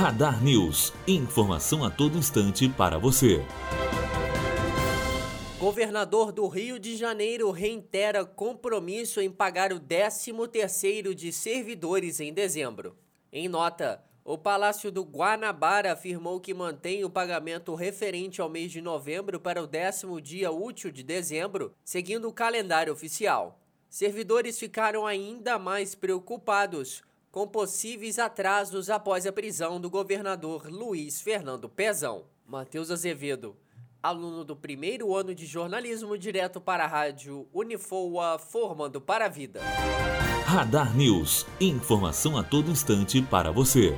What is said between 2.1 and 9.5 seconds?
instante para você. Governador do Rio de Janeiro reitera compromisso em